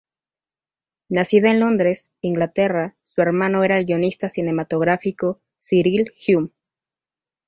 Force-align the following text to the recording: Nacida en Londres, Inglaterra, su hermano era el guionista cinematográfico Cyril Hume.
Nacida 1.09 1.51
en 1.51 1.59
Londres, 1.59 2.09
Inglaterra, 2.21 2.97
su 3.03 3.21
hermano 3.21 3.63
era 3.63 3.77
el 3.77 3.85
guionista 3.85 4.29
cinematográfico 4.29 5.43
Cyril 5.59 6.11
Hume. 6.27 6.49